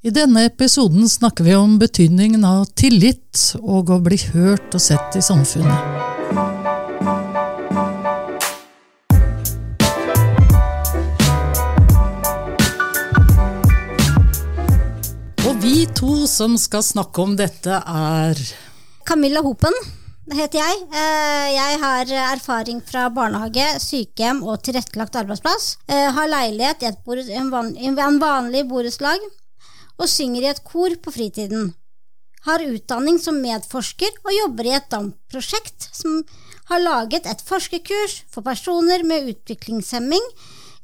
I 0.00 0.08
denne 0.16 0.46
episoden 0.48 1.04
snakker 1.08 1.44
vi 1.44 1.54
om 1.54 1.74
betydningen 1.76 2.44
av 2.48 2.62
tillit 2.72 3.36
og 3.60 3.90
å 3.92 3.98
bli 4.00 4.16
hørt 4.32 4.72
og 4.72 4.80
sett 4.80 5.16
i 5.18 5.20
samfunnet. 5.20 5.76
Og 15.44 15.60
vi 15.60 15.84
to 15.92 16.24
som 16.24 16.56
skal 16.56 16.80
snakke 16.80 17.20
om 17.20 17.36
dette, 17.36 17.82
er 17.84 18.40
Camilla 19.04 19.44
Hopen 19.44 19.76
heter 20.32 20.62
jeg. 20.62 20.80
Eh, 20.94 21.50
Jeg 21.58 21.76
har 21.82 22.14
erfaring 22.30 22.80
fra 22.86 23.10
barnehage, 23.12 23.68
sykehjem 23.84 24.40
og 24.48 24.62
tilrettelagt 24.64 25.20
arbeidsplass. 25.20 25.76
Jeg 25.90 26.16
Har 26.16 26.32
leilighet 26.32 26.88
i 26.88 26.88
et 26.88 27.04
en 27.04 28.20
vanlig 28.24 28.64
borettslag 28.64 29.28
og 30.00 30.08
synger 30.08 30.46
i 30.46 30.50
et 30.54 30.62
kor 30.64 30.96
på 31.02 31.12
fritiden. 31.14 31.74
Har 32.46 32.64
utdanning 32.64 33.18
som 33.20 33.36
medforsker 33.42 34.14
og 34.24 34.32
jobber 34.32 34.70
i 34.70 34.76
et 34.78 34.88
DAMP-prosjekt 34.92 35.90
som 35.92 36.22
har 36.70 36.80
laget 36.80 37.28
et 37.28 37.44
forskerkurs 37.44 38.22
for 38.32 38.46
personer 38.46 39.04
med 39.04 39.28
utviklingshemming. 39.34 40.24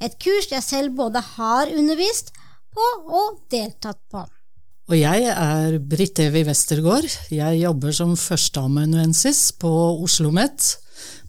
Et 0.04 0.12
kurs 0.20 0.50
jeg 0.52 0.64
selv 0.64 0.96
både 0.98 1.22
har 1.38 1.72
undervist 1.72 2.34
på 2.76 2.88
og 3.08 3.38
deltatt 3.52 4.02
på. 4.12 4.26
Og 4.86 4.94
jeg 4.94 5.30
er 5.32 5.80
Britt 5.82 6.20
Evi 6.22 6.44
Westergård. 6.46 7.08
Jeg 7.32 7.58
jobber 7.58 7.94
som 7.96 8.12
førsteamanuensis 8.14 9.48
på 9.58 9.70
Oslo 9.96 10.28
OsloMet, 10.28 10.76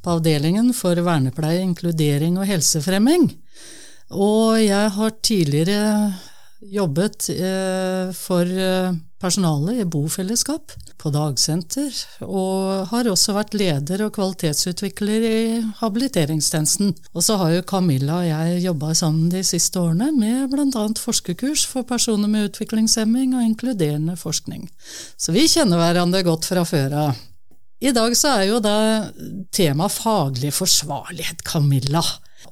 på 0.04 0.14
avdelingen 0.14 0.74
for 0.78 1.00
vernepleie, 1.02 1.64
inkludering 1.66 2.38
og 2.38 2.46
helsefremming. 2.52 3.32
Og 4.14 4.60
jeg 4.62 4.92
har 4.94 5.16
tidligere 5.26 5.82
jobbet 6.74 7.30
eh, 7.34 8.10
for 8.16 8.48
eh, 8.48 8.96
personalet 9.22 9.82
i 9.82 9.86
bofellesskap 9.90 10.74
på 10.98 11.12
dagsenter, 11.14 11.94
og 12.26 12.90
har 12.92 13.10
også 13.10 13.36
vært 13.38 13.56
leder 13.58 14.04
og 14.06 14.14
kvalitetsutvikler 14.18 15.26
i 15.28 15.40
habiliteringstjenesten. 15.80 16.94
Og 17.14 17.26
så 17.26 17.38
har 17.42 17.56
jo 17.56 17.66
Camilla 17.70 18.20
og 18.22 18.28
jeg 18.30 18.66
jobba 18.66 18.94
sammen 18.98 19.32
de 19.34 19.44
siste 19.46 19.82
årene 19.82 20.12
med 20.18 20.52
bl.a. 20.54 20.86
forskerkurs 21.02 21.66
for 21.70 21.88
personer 21.88 22.30
med 22.32 22.52
utviklingshemming 22.52 23.36
og 23.38 23.46
inkluderende 23.46 24.18
forskning. 24.20 24.68
Så 25.18 25.34
vi 25.36 25.48
kjenner 25.50 25.82
hverandre 25.82 26.26
godt 26.28 26.50
fra 26.50 26.66
før 26.68 27.02
av. 27.08 27.26
I 27.78 27.94
dag 27.94 28.16
så 28.18 28.40
er 28.40 28.48
jo 28.50 28.62
da 28.62 28.78
tema 29.54 29.86
faglig 29.92 30.50
forsvarlighet, 30.58 31.44
Camilla. 31.46 32.02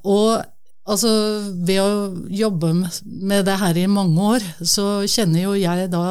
Og 0.06 0.38
Altså, 0.86 1.10
ved 1.66 1.80
å 1.82 1.90
jobbe 2.30 2.70
med 3.02 3.48
det 3.48 3.56
her 3.58 3.78
i 3.80 3.88
mange 3.90 4.28
år, 4.36 4.44
så 4.62 5.02
kjenner 5.10 5.48
jo 5.48 5.56
jeg 5.58 5.90
da 5.90 6.04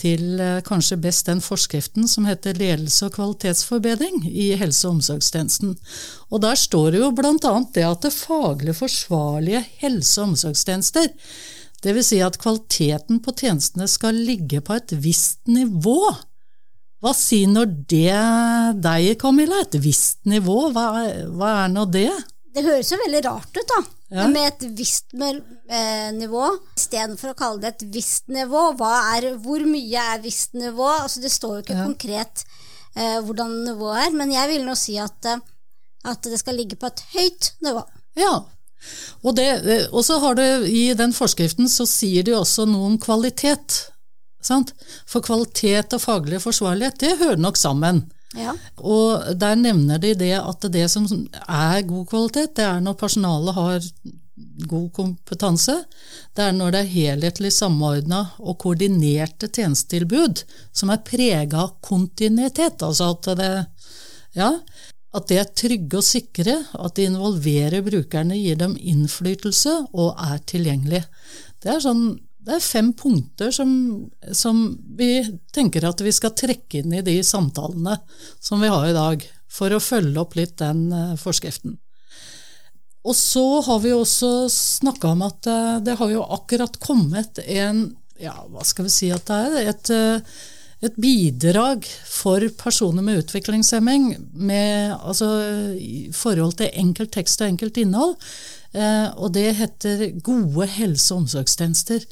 til 0.00 0.40
eh, 0.42 0.60
kanskje 0.64 0.98
best 1.00 1.26
den 1.26 1.40
forskriften 1.42 2.06
som 2.10 2.28
heter 2.28 2.58
ledelse 2.60 3.08
og 3.08 3.16
kvalitetsforbedring 3.16 4.26
i 4.28 4.50
helse- 4.60 4.86
og 4.86 4.98
omsorgstjenesten. 4.98 5.74
Og 6.30 6.42
der 6.44 6.58
står 6.60 6.92
det 6.92 7.02
jo 7.02 7.10
annet 7.10 7.72
det 7.74 7.86
at 7.88 8.04
det 8.04 8.12
faglig 8.14 8.76
forsvarlige 8.76 9.64
helse- 9.80 10.20
og 10.20 10.34
omsorgstjenester, 10.34 11.10
dvs. 11.84 12.12
Si 12.12 12.22
at 12.24 12.38
kvaliteten 12.40 13.20
på 13.24 13.34
tjenestene 13.36 13.88
skal 13.88 14.14
ligge 14.14 14.62
på 14.64 14.76
et 14.76 14.94
visst 15.00 15.42
nivå. 15.48 16.00
Hva 17.02 17.12
sier 17.16 17.50
når 17.52 17.74
det 17.88 18.22
deg, 18.84 19.10
Camilla? 19.20 19.60
Et 19.64 19.76
visst 19.80 20.22
nivå? 20.28 20.70
Hva, 20.74 20.88
hva 21.36 21.52
er 21.64 21.72
nå 21.72 21.84
det? 21.92 22.10
Det 22.56 22.64
høres 22.64 22.88
jo 22.90 22.96
veldig 23.02 23.20
rart 23.26 23.58
ut, 23.58 23.66
da. 23.68 23.78
Ja. 24.16 24.26
Med 24.32 24.46
et 24.48 24.62
visst 24.78 25.12
med, 25.18 25.42
eh, 25.68 26.08
nivå. 26.16 26.46
Istedenfor 26.78 27.34
å 27.34 27.36
kalle 27.36 27.60
det 27.60 27.72
et 27.74 27.84
visst 27.92 28.30
nivå. 28.32 28.62
Er, 28.80 29.26
hvor 29.42 29.60
mye 29.66 30.04
er 30.14 30.22
visst 30.24 30.54
nivå? 30.56 30.86
Altså, 31.02 31.20
det 31.20 31.32
står 31.34 31.58
jo 31.58 31.62
ikke 31.66 31.76
Ja. 31.76 31.84
konkret 31.84 32.44
eh, 32.96 33.18
hvordan 33.20 33.50
nivået 33.66 34.06
er, 34.06 34.10
men 34.16 34.30
jeg 34.32 34.48
vil 34.48 34.64
nå 34.64 34.74
si 34.78 34.96
at, 34.96 35.24
eh, 35.28 35.36
at 36.06 36.22
det 36.22 36.38
skal 36.40 36.56
ligge 36.56 36.78
på 36.80 36.86
et 36.88 37.02
høyt 37.12 37.50
nivå. 37.60 37.84
Ja. 38.16 38.38
Og, 39.24 39.34
det, 39.36 39.88
og 39.92 40.04
så 40.06 40.18
har 40.22 40.34
det, 40.38 40.48
i 40.70 40.94
den 40.94 41.12
forskriften 41.12 41.68
så 41.68 41.84
sier 41.84 42.24
de 42.24 42.32
også 42.38 42.64
noe 42.70 42.86
om 42.86 42.98
kvalitet. 42.98 43.90
Sant? 44.40 44.72
For 45.04 45.20
kvalitet 45.20 45.92
og 45.92 46.00
faglig 46.00 46.40
forsvarlighet, 46.40 46.98
det 47.02 47.18
hører 47.18 47.36
nok 47.42 47.56
sammen. 47.58 48.06
Ja. 48.34 48.56
Og 48.82 49.38
der 49.38 49.54
nevner 49.60 50.00
de 50.02 50.14
det 50.18 50.34
at 50.40 50.66
det 50.72 50.88
som 50.90 51.06
er 51.46 51.82
god 51.86 52.06
kvalitet, 52.10 52.56
det 52.58 52.64
er 52.66 52.80
når 52.82 52.98
personalet 52.98 53.54
har 53.54 53.90
god 54.68 54.90
kompetanse. 54.96 55.76
Det 56.36 56.44
er 56.44 56.56
når 56.56 56.74
det 56.74 56.82
er 56.82 56.92
helhetlig 56.92 57.52
samordna 57.54 58.22
og 58.38 58.58
koordinerte 58.64 59.48
tjenestetilbud 59.48 60.42
som 60.72 60.92
er 60.92 61.04
prega 61.06 61.64
av 61.66 61.78
kontinuitet. 61.84 62.82
Altså 62.82 63.12
at 63.14 63.30
det, 63.38 63.50
ja, 64.36 64.50
at 65.16 65.28
det 65.30 65.40
er 65.40 65.52
trygge 65.56 66.00
og 66.00 66.04
sikre, 66.04 66.58
at 66.76 66.96
de 66.98 67.08
involverer 67.08 67.84
brukerne, 67.86 68.36
gir 68.36 68.58
dem 68.60 68.76
innflytelse 68.76 69.78
og 69.94 70.16
er 70.20 70.42
tilgjengelig. 70.50 71.04
Det 71.62 71.72
er, 71.72 71.80
sånn, 71.80 72.04
det 72.46 72.54
er 72.54 72.62
fem 72.62 72.92
punkter 72.94 73.50
som, 73.54 73.70
som 74.30 74.68
vi 74.98 75.18
tenker 75.54 75.88
at 75.88 76.02
vi 76.04 76.12
skal 76.14 76.34
trekke 76.38 76.80
inn 76.80 76.94
i 76.94 77.02
de 77.06 77.16
samtalene 77.26 77.96
som 78.38 78.62
vi 78.62 78.70
har 78.70 78.86
i 78.86 78.94
dag, 78.94 79.24
for 79.50 79.74
å 79.74 79.82
følge 79.82 80.20
opp 80.22 80.36
litt 80.38 80.54
den 80.62 80.86
eh, 80.94 81.16
forskriften. 81.18 81.74
Og 83.06 83.14
så 83.18 83.44
har 83.66 83.80
vi 83.82 83.94
også 83.94 84.48
snakka 84.52 85.14
om 85.14 85.24
at 85.26 85.46
eh, 85.50 85.78
det 85.86 85.96
har 85.98 86.12
jo 86.12 86.26
akkurat 86.38 86.78
kommet 86.82 87.42
en 87.46 87.88
ja, 88.22 88.34
hva 88.48 88.64
skal 88.64 88.86
vi 88.86 88.94
si 88.94 89.10
at 89.12 89.26
det 89.28 89.40
er? 89.46 89.72
Et, 89.72 89.90
eh, 89.92 90.38
et 90.84 90.96
bidrag 91.00 91.86
for 92.04 92.44
personer 92.60 93.04
med 93.04 93.22
utviklingshemming 93.22 94.10
med 94.36 94.92
altså, 94.96 95.28
i 95.80 96.10
forhold 96.12 96.58
til 96.58 96.72
enkelt 96.76 97.14
tekst 97.16 97.40
og 97.40 97.48
enkelt 97.48 97.78
innhold. 97.80 98.16
Eh, 98.76 99.06
og 99.16 99.32
det 99.32 99.54
heter 99.56 100.10
Gode 100.20 100.68
helse- 100.76 101.14
og 101.14 101.24
omsorgstjenester. 101.24 102.04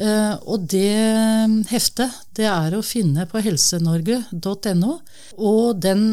Eh, 0.00 0.34
og 0.42 0.66
det 0.72 1.68
heftet 1.70 2.18
det 2.34 2.48
er 2.50 2.74
å 2.74 2.82
finne 2.82 3.28
på 3.30 3.42
helsenorge.no. 3.46 4.96
Og 5.38 5.80
den 5.80 6.04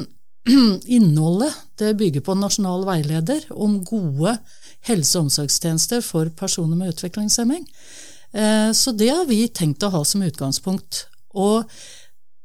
innholdet 1.00 1.56
det 1.82 1.96
bygger 1.98 2.24
på 2.24 2.38
nasjonal 2.38 2.86
veileder 2.88 3.50
om 3.58 3.82
gode 3.88 4.38
helse- 4.88 5.18
og 5.18 5.28
omsorgstjenester 5.28 6.06
for 6.06 6.30
personer 6.30 6.78
med 6.78 6.94
utviklingshemming. 6.94 7.66
Eh, 8.38 8.72
Så 8.72 8.94
det 8.94 9.10
har 9.10 9.26
vi 9.26 9.48
tenkt 9.50 9.82
å 9.82 9.94
ha 9.98 10.06
som 10.06 10.22
utgangspunkt. 10.22 11.08
Og 11.38 11.70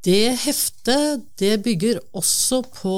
det 0.03 0.35
heftet 0.43 1.29
det 1.39 1.61
bygger 1.63 2.01
også 2.19 2.63
på 2.75 2.97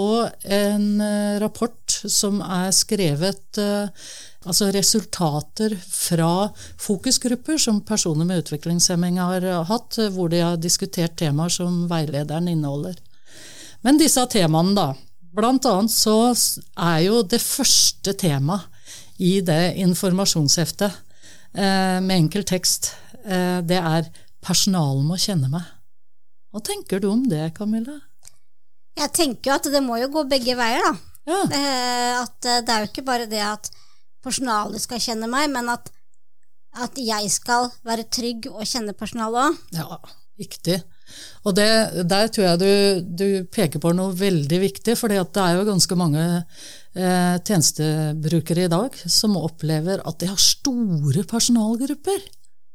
en 0.56 0.86
eh, 1.04 1.40
rapport 1.42 1.96
som 2.08 2.40
er 2.40 2.70
skrevet 2.72 3.60
eh, 3.60 4.06
Altså 4.44 4.66
resultater 4.74 5.72
fra 5.80 6.50
fokusgrupper 6.76 7.56
som 7.56 7.78
personer 7.80 8.26
med 8.28 8.42
utviklingshemming 8.42 9.16
har 9.16 9.44
eh, 9.48 9.62
hatt, 9.70 9.96
hvor 10.12 10.28
de 10.28 10.42
har 10.44 10.58
diskutert 10.60 11.16
temaer 11.16 11.52
som 11.52 11.86
veilederen 11.88 12.50
inneholder. 12.52 12.98
Men 13.84 14.00
disse 14.00 14.20
temaene, 14.32 14.74
da. 14.76 14.90
Blant 15.32 15.64
annet 15.68 15.92
så 15.92 16.34
er 16.76 16.98
jo 17.06 17.22
det 17.24 17.40
første 17.40 18.12
temaet 18.20 18.68
i 19.16 19.38
det 19.44 19.78
informasjonsheftet 19.80 21.00
med 21.54 22.12
enkel 22.16 22.42
tekst, 22.44 22.90
det 23.24 23.78
er 23.78 24.10
'personalet 24.42 25.06
må 25.06 25.16
kjenne 25.16 25.48
meg'. 25.48 25.70
Hva 26.54 26.62
tenker 26.62 27.02
du 27.02 27.08
om 27.10 27.24
det, 27.26 27.48
Camilla? 27.56 27.98
Jeg 28.94 29.10
tenker 29.16 29.50
jo 29.50 29.56
at 29.58 29.66
det 29.74 29.82
må 29.82 29.98
jo 29.98 30.12
gå 30.14 30.22
begge 30.30 30.54
veier, 30.58 30.86
da. 30.86 30.94
Ja, 31.24 31.40
Eh, 31.56 32.12
at 32.20 32.46
eh, 32.46 32.60
det 32.62 32.72
er 32.72 32.82
jo 32.84 32.90
ikke 32.90 33.06
bare 33.06 33.26
det 33.26 33.40
at 33.42 33.70
personalet 34.22 34.82
skal 34.84 35.00
kjenne 35.02 35.26
meg, 35.30 35.48
men 35.50 35.70
at, 35.72 35.88
at 36.78 37.00
jeg 37.00 37.30
skal 37.32 37.70
være 37.84 38.06
trygg 38.12 38.50
og 38.52 38.62
kjenne 38.68 38.94
personalet 38.96 39.48
òg. 39.48 39.64
ja 39.80 39.98
viktig. 40.40 40.78
Og 41.46 41.54
det, 41.56 41.68
der 42.10 42.30
tror 42.32 42.46
jeg 42.46 42.60
du, 42.60 42.70
du 43.24 43.26
peker 43.52 43.82
på 43.82 43.92
noe 43.94 44.14
veldig 44.18 44.60
viktig, 44.62 44.96
for 44.98 45.12
det 45.12 45.20
er 45.20 45.58
jo 45.58 45.66
ganske 45.68 45.98
mange 45.98 46.24
eh, 46.34 47.36
tjenestebrukere 47.44 48.66
i 48.66 48.72
dag 48.72 48.96
som 49.04 49.38
opplever 49.38 50.02
at 50.02 50.18
de 50.22 50.30
har 50.30 50.40
store 50.40 51.26
personalgrupper. 51.30 52.24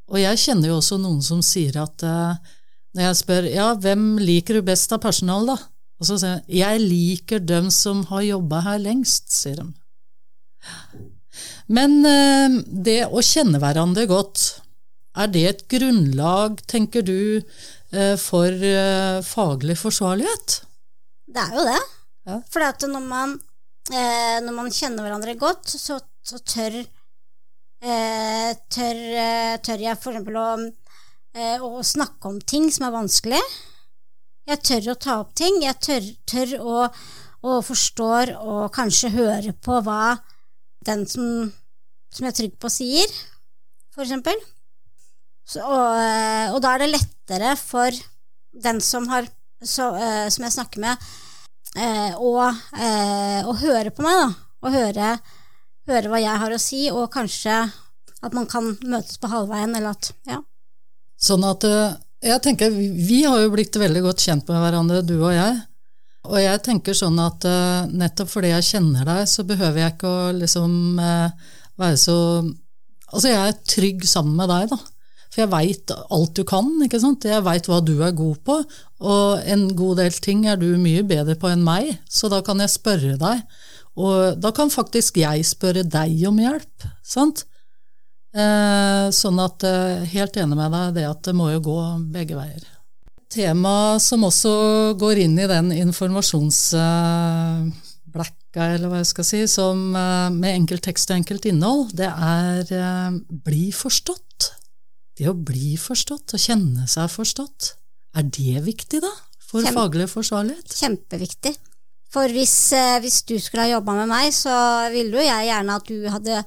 Og 0.09 0.21
jeg 0.21 0.41
kjenner 0.41 0.71
jo 0.71 0.79
også 0.79 0.97
noen 1.01 1.21
som 1.25 1.43
sier 1.45 1.81
at 1.81 2.05
eh, 2.05 2.55
når 2.95 3.05
jeg 3.05 3.19
spør 3.19 3.49
ja, 3.51 3.67
hvem 3.77 4.05
liker 4.21 4.59
du 4.59 4.65
best 4.65 4.93
av 4.95 5.03
personal, 5.03 5.51
da? 5.51 5.57
Og 5.99 6.07
så 6.07 6.17
sier 6.19 6.39
jeg 6.47 6.59
jeg 6.61 6.85
liker 6.85 7.43
dem 7.43 7.67
som 7.73 8.05
har 8.09 8.23
jobba 8.25 8.63
her 8.65 8.79
lengst, 8.81 9.29
sier 9.35 9.59
de. 9.59 9.67
Men 11.69 11.99
eh, 12.07 12.57
det 12.87 13.01
å 13.11 13.21
kjenne 13.23 13.61
hverandre 13.61 14.07
godt, 14.09 14.47
er 15.19 15.29
det 15.33 15.43
et 15.49 15.63
grunnlag, 15.71 16.61
tenker 16.71 17.05
du, 17.05 17.43
eh, 17.93 18.15
for 18.19 18.47
eh, 18.47 19.19
faglig 19.25 19.77
forsvarlighet? 19.81 20.61
Det 21.29 21.43
er 21.43 21.57
jo 21.59 21.67
det. 21.67 21.81
Ja. 22.29 22.39
For 22.49 22.87
når 22.89 23.05
man, 23.05 23.35
eh, 23.91 24.39
når 24.45 24.55
man 24.55 24.73
kjenner 24.73 25.05
hverandre 25.05 25.35
godt, 25.39 25.69
så, 25.69 25.99
så 26.25 26.41
tør, 26.41 26.79
eh, 27.83 28.51
tør, 28.71 29.03
tør 29.65 29.85
jeg 29.85 29.99
for 29.99 30.15
eksempel 30.15 30.39
å 30.39 30.49
å 31.37 31.83
snakke 31.85 32.29
om 32.29 32.39
ting 32.41 32.69
som 32.73 32.87
er 32.87 32.95
vanskelig. 32.95 33.41
Jeg 34.49 34.63
tør 34.65 34.91
å 34.91 34.97
ta 34.97 35.17
opp 35.21 35.35
ting. 35.37 35.61
Jeg 35.61 35.77
tør, 35.83 36.05
tør 36.29 36.53
å, 36.59 36.75
å 37.45 37.59
forstår 37.65 38.33
og 38.39 38.69
kanskje 38.73 39.13
høre 39.13 39.53
på 39.53 39.79
hva 39.85 40.17
den 40.87 41.05
som, 41.09 41.51
som 42.09 42.25
jeg 42.25 42.33
er 42.33 42.37
trygg 42.39 42.55
på, 42.61 42.71
sier, 42.73 43.13
for 43.93 44.05
eksempel. 44.05 44.39
Så, 45.49 45.61
og, 45.65 45.97
eh, 45.97 46.47
og, 46.53 46.59
da 46.63 46.75
er 46.75 46.83
det 46.83 46.93
lettere 46.93 47.55
for 47.59 47.93
den 48.63 48.81
som, 48.81 49.07
har, 49.09 49.27
så, 49.61 49.89
uh, 49.93 50.27
som 50.29 50.45
jeg 50.45 50.55
snakker 50.55 50.81
med, 50.81 51.09
å, 52.17 52.31
å, 52.49 53.53
høre 53.61 53.91
på 53.93 54.01
meg, 54.01 54.17
da. 54.17 54.29
Og 54.65 54.73
høre, 54.73 55.09
høre, 55.87 56.09
hva 56.09 56.19
jeg 56.19 56.41
har 56.41 56.53
å 56.53 56.61
si, 56.61 56.79
og 56.89 57.11
kanskje 57.13 57.59
at 58.25 58.35
man 58.35 58.49
kan 58.49 58.71
møtes 58.81 59.21
på 59.21 59.29
halvveien, 59.31 59.77
eller 59.77 59.93
at 59.93 60.09
Ja. 60.27 60.41
Sånn 61.19 61.43
at 61.47 61.65
jeg 62.23 62.41
tenker, 62.43 62.71
Vi 62.71 63.23
har 63.23 63.41
jo 63.43 63.51
blitt 63.53 63.75
veldig 63.75 64.01
godt 64.05 64.23
kjent 64.23 64.47
med 64.47 64.59
hverandre, 64.63 65.01
du 65.03 65.17
og 65.19 65.33
jeg. 65.35 65.57
Og 66.29 66.37
jeg 66.39 66.61
tenker 66.63 66.95
sånn 66.95 67.19
at 67.23 67.45
nettopp 67.95 68.31
fordi 68.31 68.51
jeg 68.51 68.67
kjenner 68.73 69.07
deg, 69.07 69.27
så 69.27 69.45
behøver 69.47 69.83
jeg 69.83 69.95
ikke 69.95 70.09
å 70.09 70.31
liksom 70.35 70.73
være 71.79 71.99
så 71.99 72.17
Altså, 73.09 73.31
jeg 73.31 73.41
er 73.41 73.55
trygg 73.65 74.03
sammen 74.05 74.35
med 74.37 74.51
deg, 74.51 74.67
da. 74.69 74.77
For 75.29 75.43
jeg 75.43 75.49
veit 75.49 75.91
alt 75.93 76.35
du 76.37 76.43
kan, 76.47 76.67
ikke 76.85 76.99
sant. 77.01 77.25
Jeg 77.25 77.45
veit 77.45 77.65
hva 77.69 77.79
du 77.85 77.95
er 78.05 78.15
god 78.17 78.39
på, 78.45 78.57
og 79.01 79.49
en 79.49 79.67
god 79.77 80.01
del 80.01 80.15
ting 80.21 80.43
er 80.49 80.59
du 80.61 80.67
mye 80.81 81.01
bedre 81.07 81.33
på 81.39 81.49
enn 81.51 81.65
meg, 81.65 81.95
så 82.09 82.31
da 82.33 82.41
kan 82.45 82.61
jeg 82.61 82.73
spørre 82.73 83.15
deg. 83.21 83.43
Og 83.99 84.39
da 84.41 84.51
kan 84.55 84.69
faktisk 84.73 85.17
jeg 85.21 85.45
spørre 85.47 85.85
deg 85.85 86.21
om 86.29 86.37
hjelp, 86.41 86.89
sant. 87.05 87.45
Eh, 88.29 89.09
sånn 89.15 89.39
at 89.41 89.63
eh, 89.65 90.03
helt 90.11 90.35
enig 90.37 90.57
med 90.57 90.73
deg 90.75 90.97
det 90.99 91.05
at 91.09 91.23
det 91.25 91.33
må 91.37 91.49
jo 91.55 91.61
gå 91.65 91.77
begge 92.13 92.35
veier. 92.37 92.61
Tema 93.29 93.99
som 94.01 94.23
også 94.25 94.51
går 95.01 95.17
inn 95.25 95.39
i 95.41 95.47
den 95.49 95.71
informasjonsblacka, 95.73 98.35
eh, 98.53 98.75
eller 98.75 98.87
hva 98.89 98.97
jeg 99.01 99.09
skal 99.09 99.25
si, 99.25 99.47
som 99.49 99.91
med 99.93 100.51
enkelt 100.51 100.83
tekst 100.85 101.09
og 101.09 101.15
enkelt 101.19 101.45
innhold, 101.49 101.89
det 101.97 102.09
er 102.09 102.63
bli 103.29 103.71
forstått. 103.73 104.51
Det 105.17 105.27
å 105.29 105.35
bli 105.35 105.77
forstått 105.77 106.33
og 106.37 106.41
kjenne 106.41 106.87
seg 106.89 107.09
forstått, 107.13 107.73
er 108.17 108.23
det 108.29 108.61
viktig, 108.65 109.01
da? 109.05 109.13
For 109.49 109.61
Kjempe, 109.65 109.77
faglig 109.77 110.07
forsvarlighet? 110.09 110.73
Kjempeviktig. 110.77 111.55
For 112.13 112.27
hvis, 112.33 112.73
hvis 113.03 113.21
du 113.29 113.39
skulle 113.41 113.63
ha 113.65 113.75
jobba 113.75 113.91
med 114.01 114.07
meg, 114.09 114.33
så 114.33 114.53
ville 114.93 115.17
jo 115.17 115.23
jeg 115.25 115.47
gjerne 115.49 115.75
at 115.77 115.85
du 115.89 115.97
hadde 116.09 116.43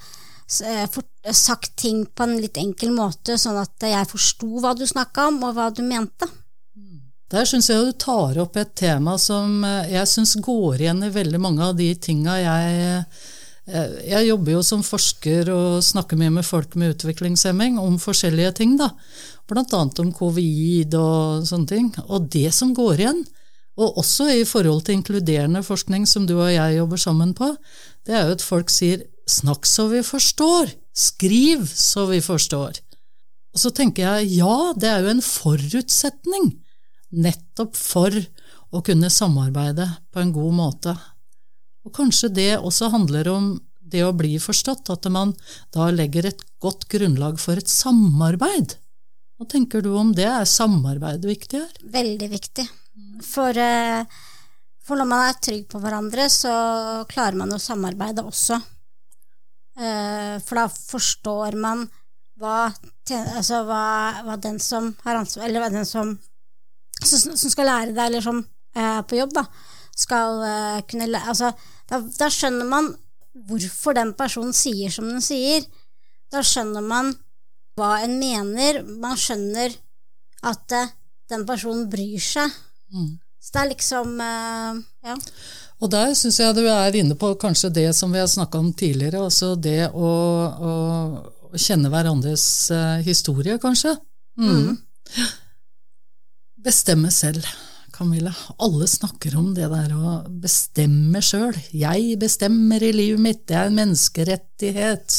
sagt 0.52 1.74
ting 1.80 2.04
på 2.06 2.26
en 2.26 2.36
litt 2.42 2.60
enkel 2.60 2.92
måte, 2.94 3.38
sånn 3.40 3.60
at 3.62 3.88
jeg 3.88 4.10
forsto 4.10 4.62
hva 4.62 4.74
du 4.78 4.86
snakka 4.88 5.28
om, 5.32 5.42
og 5.48 5.56
hva 5.56 5.70
du 5.74 5.82
mente. 5.86 6.28
Der 7.32 7.46
syns 7.48 7.70
jeg 7.72 7.80
du 7.80 7.92
tar 7.96 8.36
opp 8.42 8.58
et 8.60 8.74
tema 8.76 9.14
som 9.16 9.62
eh, 9.64 9.94
jeg 9.94 10.08
syns 10.10 10.34
går 10.44 10.82
igjen 10.82 11.06
i 11.06 11.14
veldig 11.14 11.38
mange 11.40 11.64
av 11.64 11.78
de 11.78 11.86
tinga 11.96 12.34
jeg 12.42 13.06
Eh, 13.70 13.92
jeg 14.10 14.26
jobber 14.26 14.56
jo 14.56 14.62
som 14.66 14.82
forsker 14.82 15.50
og 15.54 15.84
snakker 15.86 16.18
mye 16.18 16.32
med 16.34 16.46
folk 16.46 16.74
med 16.74 16.96
utviklingshemming 16.96 17.78
om 17.78 17.98
forskjellige 18.02 18.56
ting, 18.58 18.74
da. 18.80 18.90
Blant 19.50 19.74
annet 19.76 20.00
om 20.02 20.10
covid 20.16 20.96
og 20.98 21.46
sånne 21.46 21.70
ting. 21.70 21.92
Og 22.08 22.26
det 22.32 22.50
som 22.56 22.74
går 22.74 23.04
igjen, 23.04 23.22
og 23.78 24.02
også 24.02 24.28
i 24.34 24.42
forhold 24.48 24.82
til 24.84 24.98
inkluderende 24.98 25.62
forskning 25.64 26.04
som 26.08 26.26
du 26.28 26.34
og 26.40 26.50
jeg 26.52 26.76
jobber 26.76 27.00
sammen 27.00 27.32
på, 27.38 27.54
det 28.06 28.18
er 28.18 28.26
jo 28.26 28.36
at 28.36 28.44
folk 28.44 28.72
sier 28.72 29.06
'snakk 29.26 29.66
så 29.66 29.88
vi 29.88 30.02
forstår', 30.02 30.74
skriv 30.94 31.66
så 31.66 32.06
vi 32.06 32.20
forstår. 32.20 32.80
Og 33.52 33.60
så 33.60 33.70
tenker 33.70 34.02
jeg 34.02 34.38
ja, 34.38 34.72
det 34.76 34.88
er 34.88 35.04
jo 35.04 35.12
en 35.12 35.24
forutsetning 35.24 36.52
nettopp 37.12 37.76
for 37.76 38.14
å 38.72 38.80
kunne 38.84 39.10
samarbeide 39.12 39.86
på 40.12 40.22
en 40.22 40.32
god 40.32 40.54
måte. 40.56 40.94
Og 41.84 41.92
kanskje 41.92 42.32
det 42.32 42.52
også 42.58 42.88
handler 42.92 43.28
om 43.28 43.52
det 43.92 44.04
å 44.06 44.14
bli 44.16 44.38
forstått, 44.40 44.88
at 44.94 45.08
man 45.12 45.34
da 45.74 45.90
legger 45.92 46.30
et 46.30 46.44
godt 46.62 46.86
grunnlag 46.88 47.40
for 47.42 47.60
et 47.60 47.68
samarbeid. 47.68 48.78
Hva 49.36 49.48
tenker 49.50 49.82
du 49.84 49.90
om 49.98 50.14
det? 50.16 50.28
Er 50.28 50.48
samarbeid 50.48 51.26
viktig 51.28 51.60
her? 51.60 51.72
Veldig 51.92 52.28
viktig. 52.32 52.64
For, 53.26 53.50
eh, 53.58 54.04
for, 54.80 54.96
når 54.96 55.08
man 55.08 55.26
er 55.26 55.40
trygg 55.42 55.66
på 55.68 55.80
hverandre, 55.82 56.28
så 56.30 56.52
klarer 57.10 57.36
man 57.42 57.52
å 57.52 57.60
samarbeide 57.60 58.24
også. 58.24 58.60
Eh, 59.78 60.36
for 60.44 60.60
da 60.60 60.66
forstår 60.68 61.56
man 61.60 61.86
hva, 62.40 62.72
altså 63.36 63.62
hva, 63.64 63.84
hva 64.26 64.36
den 64.40 64.58
som 64.60 64.90
har 65.04 65.16
ansvar 65.16 65.46
Eller 65.46 65.62
hva 65.62 65.70
den 65.72 65.86
som, 65.88 66.10
som 67.00 67.36
skal 67.38 67.68
lære 67.68 67.94
deg, 67.94 68.02
eller 68.04 68.24
som 68.24 68.42
er 68.76 69.04
på 69.08 69.16
jobb, 69.16 69.32
da, 69.36 69.46
skal 69.96 70.42
kunne 70.88 71.08
lære 71.08 71.32
altså, 71.32 71.52
da, 71.88 72.00
da, 72.00 72.28
skjønner 72.32 72.68
man 72.68 72.90
hvorfor 73.48 73.96
den 73.96 74.12
personen 74.16 74.52
sier 74.56 74.92
som 74.92 75.08
den 75.08 75.24
sier. 75.24 75.64
Da 76.32 76.42
skjønner 76.44 76.84
man 76.84 77.12
hva 77.76 77.94
en 78.04 78.18
mener. 78.20 78.82
Man 78.84 79.16
skjønner 79.20 79.72
at 80.48 80.76
den 81.32 81.44
personen 81.48 81.88
bryr 81.92 82.20
seg. 82.20 82.52
Mm. 82.92 83.14
Så 83.40 83.54
det 83.54 83.62
er 83.62 83.70
liksom 83.72 84.20
Ja. 85.02 85.16
Og 85.82 85.90
der 85.90 86.12
syns 86.14 86.38
jeg 86.38 86.54
du 86.54 86.62
er 86.70 86.94
inne 86.94 87.16
på 87.18 87.32
kanskje 87.40 87.72
det 87.74 87.88
som 87.98 88.12
vi 88.14 88.20
har 88.22 88.30
snakka 88.30 88.60
om 88.62 88.70
tidligere, 88.72 89.24
altså 89.26 89.54
det 89.58 89.90
å, 89.90 90.12
å, 90.70 90.72
kjenne 91.58 91.90
hverandres 91.92 92.44
uh, 92.70 93.02
historie, 93.04 93.58
kanskje. 93.60 93.96
Mm. 94.38 94.54
Mm. 94.54 95.26
Bestemme 96.62 97.10
selv. 97.12 97.48
Camilla. 97.92 98.32
Alle 98.62 98.86
snakker 98.88 99.34
om 99.36 99.50
det 99.54 99.66
der 99.68 99.92
å 99.92 100.22
bestemme 100.42 101.20
sjøl. 101.22 101.58
Jeg 101.76 102.16
bestemmer 102.22 102.82
i 102.82 102.92
livet 102.94 103.20
mitt, 103.20 103.42
det 103.50 103.58
er 103.58 103.68
en 103.68 103.76
menneskerettighet. 103.76 105.18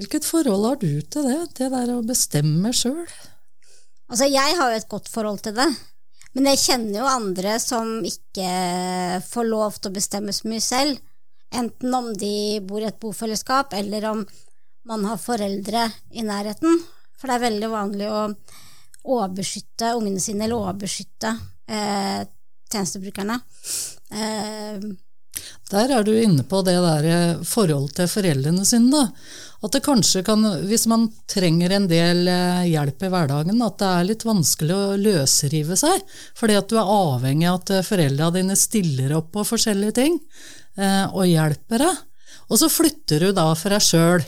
Hvilket 0.00 0.26
forhold 0.26 0.64
har 0.66 0.80
du 0.80 0.90
til 1.12 1.28
det, 1.28 1.38
det 1.60 1.68
der 1.70 1.92
å 1.94 2.00
bestemme 2.06 2.72
sjøl? 2.74 3.04
Altså, 4.10 4.26
jeg 4.26 4.56
har 4.58 4.72
jo 4.72 4.80
et 4.80 4.90
godt 4.90 5.12
forhold 5.12 5.44
til 5.44 5.54
det. 5.60 5.68
Men 6.36 6.46
jeg 6.52 6.62
kjenner 6.62 7.00
jo 7.00 7.10
andre 7.10 7.56
som 7.62 7.98
ikke 8.06 8.50
får 9.26 9.48
lov 9.48 9.78
til 9.78 9.90
å 9.90 9.96
bestemme 9.96 10.34
så 10.34 10.50
mye 10.50 10.62
selv. 10.62 11.00
Enten 11.50 11.94
om 11.96 12.12
de 12.14 12.60
bor 12.62 12.82
i 12.82 12.86
et 12.86 13.00
bofellesskap, 13.02 13.74
eller 13.74 14.06
om 14.12 14.22
man 14.86 15.06
har 15.08 15.18
foreldre 15.18 15.88
i 16.14 16.22
nærheten. 16.26 16.78
For 17.18 17.28
det 17.28 17.36
er 17.36 17.46
veldig 17.48 17.70
vanlig 17.72 18.06
å 18.08 18.20
overbeskytte 19.10 19.94
ungene 19.98 20.22
sine, 20.22 20.46
eller 20.46 20.60
overbeskytte 20.60 21.34
eh, 21.66 22.22
tjenestebrukerne. 22.70 23.40
Eh, 24.14 24.86
der 25.70 25.92
er 25.94 26.04
du 26.06 26.10
inne 26.16 26.42
på 26.46 26.64
det 26.66 26.74
der 26.82 27.06
forholdet 27.06 27.46
forhold 27.50 27.94
til 27.94 28.10
foreldrene 28.10 28.66
sine, 28.66 28.90
da. 28.90 29.06
At 29.60 29.74
det 29.76 29.82
kanskje 29.84 30.22
kan, 30.24 30.44
hvis 30.66 30.86
man 30.88 31.04
trenger 31.28 31.74
en 31.76 31.86
del 31.90 32.24
eh, 32.32 32.62
hjelp 32.70 33.04
i 33.04 33.10
hverdagen, 33.12 33.60
at 33.62 33.76
det 33.82 33.88
er 33.90 34.06
litt 34.08 34.24
vanskelig 34.24 34.76
å 34.76 34.96
løsrive 34.96 35.76
seg. 35.76 36.00
Fordi 36.38 36.56
at 36.56 36.70
du 36.70 36.78
er 36.80 36.92
avhengig 36.94 37.50
av 37.50 37.58
at 37.60 37.74
foreldra 37.84 38.30
dine 38.32 38.56
stiller 38.56 39.12
opp 39.18 39.34
på 39.36 39.44
forskjellige 39.44 39.96
ting 40.00 40.16
eh, 40.80 41.04
og 41.12 41.28
hjelper 41.28 41.84
deg. 41.84 42.00
Og 42.50 42.62
så 42.62 42.70
flytter 42.72 43.26
du 43.26 43.34
da 43.36 43.50
for 43.52 43.76
deg 43.76 43.84
sjøl. 43.84 44.24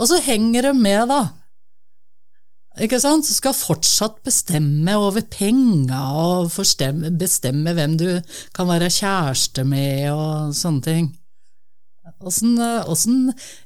Og 0.00 0.10
så 0.10 0.18
henger 0.24 0.68
de 0.68 0.74
med, 0.76 1.06
da. 1.12 1.22
Ikke 2.80 3.00
sant? 3.02 3.26
Så 3.28 3.36
skal 3.36 3.56
fortsatt 3.56 4.22
bestemme 4.24 4.94
over 4.96 5.24
penger 5.28 6.14
og 6.16 6.52
bestemme 7.20 7.74
hvem 7.76 7.98
du 8.00 8.06
kan 8.56 8.70
være 8.70 8.92
kjæreste 8.92 9.66
med 9.68 10.08
og 10.12 10.54
sånne 10.56 10.86
ting. 10.86 11.10
Åssen, 12.22 12.54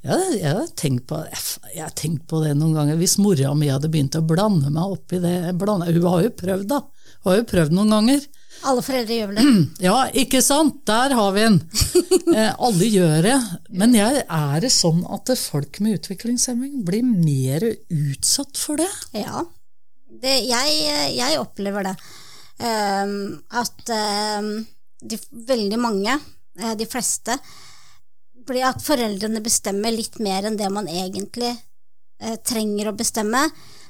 ja, 0.05 0.17
jeg, 0.33 0.49
har 0.49 0.69
tenkt 0.77 1.07
på, 1.11 1.19
på 1.21 2.41
det 2.43 2.55
noen 2.57 2.75
ganger. 2.77 2.99
Hvis 3.01 3.19
mora 3.21 3.53
mi 3.57 3.69
hadde 3.69 3.91
begynt 3.93 4.17
å 4.17 4.25
blande 4.25 4.73
meg 4.73 4.97
oppi 4.97 5.21
det 5.21 5.53
blande, 5.61 5.93
Hun 5.93 6.09
har 6.09 6.25
jo 6.25 6.33
prøvd, 6.41 6.67
da. 6.71 6.81
Hun 7.21 7.31
har 7.31 7.39
jo 7.41 7.49
prøvd 7.53 7.77
noen 7.77 7.95
ganger. 7.97 8.27
Alle 8.67 8.83
foreldre 8.83 9.19
gjør 9.19 9.33
vel 9.33 9.39
det? 9.39 9.47
Ja, 9.89 9.97
ikke 10.17 10.41
sant? 10.45 10.81
Der 10.89 11.15
har 11.17 11.35
vi 11.37 11.47
en. 11.49 11.61
Eh, 12.37 12.51
alle 12.59 12.89
gjør 12.91 13.21
det. 13.23 13.37
Men 13.81 13.95
jeg, 13.95 14.25
er 14.27 14.57
det 14.61 14.73
sånn 14.75 15.05
at 15.15 15.31
folk 15.39 15.79
med 15.81 16.01
utviklingshemming 16.01 16.83
blir 16.85 17.07
mer 17.07 17.63
utsatt 17.65 18.59
for 18.59 18.83
det? 18.83 18.89
Ja, 19.15 19.45
det, 20.11 20.35
jeg, 20.49 20.75
jeg, 21.15 21.39
opplever 21.39 21.87
det. 21.87 21.95
Um, 22.59 23.15
at 23.57 23.93
um, 24.41 24.51
de, 25.01 25.21
veldig 25.49 25.79
mange, 25.81 26.19
uh, 26.61 26.75
de 26.77 26.89
fleste, 26.91 27.39
blir 28.47 28.67
at 28.69 28.85
foreldrene 28.85 29.43
bestemmer 29.45 29.95
litt 29.95 30.19
mer 30.23 30.51
enn 30.51 30.59
det 30.59 30.69
man 30.75 30.91
egentlig 30.91 31.55
uh, 31.55 32.37
trenger 32.45 32.91
å 32.91 32.97
bestemme. 32.99 33.47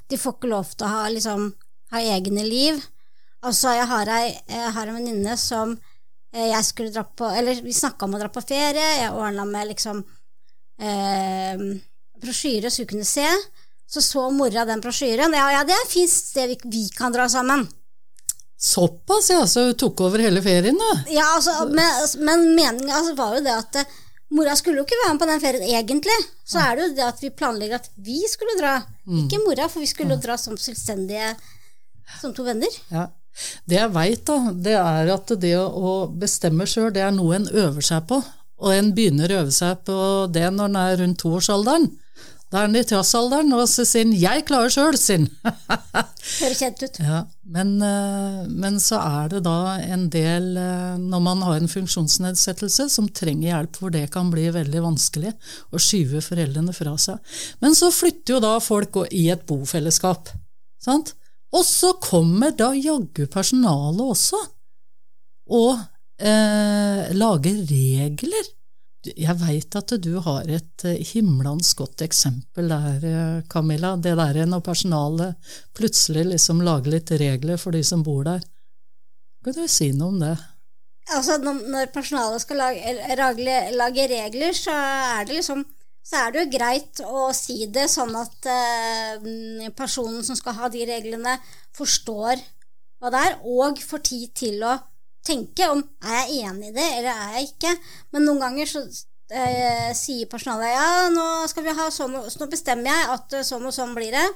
De 0.06 0.20
får 0.20 0.36
ikke 0.36 0.52
lov 0.52 0.76
til 0.76 0.86
å 0.86 0.92
ha, 0.92 1.06
liksom, 1.12 1.50
ha 1.94 2.04
egne 2.14 2.46
liv. 2.46 2.84
Altså, 3.46 3.72
jeg 3.76 3.86
har 3.90 4.10
ei, 4.16 4.30
jeg 4.50 4.72
har 4.74 4.90
en 4.90 4.98
venninne 4.98 5.36
som 5.38 5.76
eh, 6.34 6.48
jeg 6.50 6.64
skulle 6.66 6.94
dra 6.94 7.04
på 7.06 7.28
Eller 7.30 7.60
vi 7.62 7.74
snakka 7.76 8.08
om 8.08 8.16
å 8.16 8.20
dra 8.22 8.30
på 8.32 8.42
ferie. 8.44 8.86
Jeg 9.00 9.14
ordna 9.14 9.46
med 9.48 9.70
liksom 9.70 10.02
eh, 10.82 11.66
brosjyre 12.22 12.70
så 12.72 12.82
hun 12.82 12.90
kunne 12.94 13.08
se. 13.08 13.26
så 13.86 14.02
så 14.02 14.24
mora 14.34 14.64
den 14.66 14.82
brosjyren. 14.82 15.34
Ja, 15.36 15.50
ja, 15.52 15.64
det 15.64 15.76
er 15.76 15.90
fint 15.90 16.10
sted 16.10 16.50
vi, 16.50 16.56
vi 16.72 16.88
kan 16.96 17.14
dra 17.14 17.28
sammen. 17.30 17.66
Såpass, 18.58 19.30
ja. 19.30 19.44
Så 19.46 19.68
hun 19.68 19.76
tok 19.78 20.00
over 20.08 20.18
hele 20.24 20.42
ferien, 20.42 20.78
da. 20.80 20.90
Ja, 21.12 21.28
altså, 21.36 21.68
men, 21.70 22.08
men 22.24 22.48
meningen 22.56 22.90
altså, 22.90 23.14
var 23.18 23.36
jo 23.36 23.44
det 23.44 23.54
at 23.54 23.78
eh, 23.82 23.92
mora 24.34 24.56
skulle 24.58 24.80
jo 24.80 24.86
ikke 24.88 24.98
være 25.04 25.12
med 25.14 25.22
på 25.22 25.28
den 25.30 25.44
ferien 25.44 25.68
egentlig. 25.68 26.16
Så 26.46 26.58
er 26.62 26.74
det 26.74 26.88
jo 26.88 26.96
det 26.98 27.04
at 27.06 27.22
vi 27.22 27.30
planlegger 27.36 27.78
at 27.78 27.86
vi 28.08 28.18
skulle 28.30 28.56
dra, 28.58 28.80
ikke 29.06 29.38
mora, 29.44 29.68
for 29.70 29.84
vi 29.84 29.90
skulle 29.90 30.16
jo 30.16 30.22
dra 30.24 30.34
som 30.40 30.58
selvstendige, 30.58 31.30
som 32.20 32.34
to 32.34 32.46
venner. 32.46 32.74
Ja. 32.90 33.06
Det 33.68 33.78
jeg 33.78 33.92
veit, 33.94 34.24
da, 34.28 34.52
det 34.52 34.78
er 34.80 35.12
at 35.14 35.34
det 35.42 35.54
å 35.60 35.98
bestemme 36.12 36.66
sjøl, 36.68 36.90
det 36.94 37.04
er 37.04 37.14
noe 37.14 37.36
en 37.38 37.48
øver 37.52 37.84
seg 37.84 38.08
på. 38.08 38.22
Og 38.64 38.72
en 38.72 38.94
begynner 38.96 39.32
å 39.32 39.42
øve 39.42 39.52
seg 39.52 39.84
på 39.84 39.96
det 40.32 40.48
når 40.54 40.70
en 40.70 40.80
er 40.80 40.98
rundt 41.02 41.20
toårsalderen. 41.20 41.90
Da 42.46 42.60
er 42.62 42.68
en 42.68 42.78
i 42.78 42.84
trassalderen 42.86 43.50
og 43.56 43.64
så 43.66 43.82
sier 43.82 44.04
en 44.06 44.14
'jeg 44.14 44.44
klarer 44.46 44.70
sjøl', 44.70 44.96
sin. 44.96 45.26
Høres 46.40 46.60
kjent 46.62 46.84
ut. 46.84 47.00
Ja, 47.02 47.24
men, 47.42 47.82
eh, 47.82 48.46
men 48.46 48.78
så 48.78 49.00
er 49.02 49.32
det 49.34 49.42
da 49.42 49.74
en 49.82 50.06
del, 50.14 50.56
eh, 50.56 50.94
når 50.96 51.22
man 51.26 51.42
har 51.42 51.56
en 51.56 51.68
funksjonsnedsettelse, 51.68 52.88
som 52.88 53.08
trenger 53.08 53.50
hjelp, 53.50 53.76
for 53.76 53.90
det 53.90 54.12
kan 54.14 54.30
bli 54.30 54.46
veldig 54.54 54.84
vanskelig 54.84 55.34
å 55.74 55.82
skyve 55.82 56.22
foreldrene 56.22 56.72
fra 56.72 56.94
seg. 56.96 57.18
Men 57.60 57.74
så 57.74 57.90
flytter 57.90 58.36
jo 58.36 58.40
da 58.40 58.54
folk 58.60 58.94
i 59.10 59.26
et 59.34 59.44
bofellesskap. 59.46 60.30
Sant? 60.78 61.14
Og 61.54 61.64
så 61.64 61.92
kommer 62.02 62.54
da 62.56 62.72
jaggu 62.74 63.26
personalet 63.30 64.02
også, 64.02 64.40
og 65.56 65.78
eh, 66.18 67.12
lager 67.14 67.60
regler. 67.70 68.52
Jeg 69.06 69.38
veit 69.38 69.76
at 69.78 69.94
du 70.02 70.16
har 70.24 70.48
et 70.50 70.84
eh, 70.88 70.98
himlans 71.12 71.70
godt 71.78 72.02
eksempel 72.02 72.72
der, 72.72 73.06
eh, 73.06 73.44
Camilla. 73.52 73.94
Det 73.96 74.16
der 74.18 74.42
når 74.46 74.64
personalet 74.66 75.54
plutselig 75.76 76.26
liksom 76.32 76.64
lager 76.66 76.96
litt 76.96 77.14
regler 77.14 77.60
for 77.62 77.76
de 77.76 77.84
som 77.86 78.02
bor 78.02 78.24
der. 78.26 78.42
Kan 79.46 79.54
du 79.54 79.66
si 79.70 79.92
noe 79.94 80.10
om 80.10 80.20
det? 80.24 80.34
Altså, 81.14 81.36
når 81.38 81.92
personalet 81.94 82.42
skal 82.42 82.58
lage, 82.58 82.94
lage, 83.14 83.58
lage, 83.78 84.06
regler, 84.10 84.56
så 84.58 84.74
er 84.74 85.26
det 85.28 85.36
liksom 85.38 85.62
så 86.06 86.20
er 86.20 86.32
det 86.32 86.42
jo 86.42 86.50
greit 86.54 87.00
å 87.02 87.28
si 87.34 87.64
det 87.72 87.88
sånn 87.90 88.14
at 88.18 88.46
eh, 88.50 89.70
personen 89.74 90.22
som 90.26 90.38
skal 90.38 90.54
ha 90.60 90.68
de 90.70 90.84
reglene, 90.86 91.34
forstår 91.74 92.42
hva 93.02 93.10
det 93.12 93.22
er, 93.26 93.34
og 93.42 93.82
får 93.82 94.04
tid 94.06 94.30
til 94.38 94.62
å 94.64 94.76
tenke 95.26 95.66
om 95.72 95.82
er 96.06 96.30
jeg 96.30 96.46
enig 96.46 96.70
i 96.70 96.76
det, 96.76 96.86
eller 97.00 97.10
er 97.10 97.34
jeg 97.40 97.50
ikke. 97.50 97.74
Men 98.14 98.26
noen 98.28 98.44
ganger 98.44 98.70
så 98.70 98.84
eh, 98.86 99.90
sier 99.98 100.30
personalet 100.30 100.76
ja, 100.76 100.86
nå 101.10 101.26
skal 101.50 101.66
vi 101.66 101.74
ha 101.74 101.88
sånn, 101.90 102.14
så 102.30 102.44
nå 102.44 102.50
bestemmer 102.54 102.92
jeg 102.92 103.10
at 103.16 103.38
sånn 103.50 103.66
og 103.66 103.74
sånn 103.74 103.94
blir 103.98 104.14
det. 104.14 104.26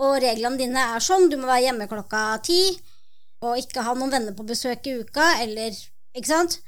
Og 0.00 0.16
reglene 0.24 0.58
dine 0.58 0.88
er 0.96 1.04
sånn, 1.04 1.28
du 1.30 1.36
må 1.36 1.50
være 1.50 1.68
hjemme 1.68 1.90
klokka 1.90 2.26
ti, 2.48 2.62
og 3.44 3.60
ikke 3.60 3.84
ha 3.84 3.92
noen 3.92 4.16
venner 4.16 4.34
på 4.34 4.48
besøk 4.48 4.88
i 4.88 5.00
uka, 5.04 5.34
eller 5.44 5.74
Ikke 6.14 6.30
sant? 6.30 6.60